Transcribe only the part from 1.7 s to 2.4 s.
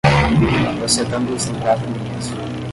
linhas.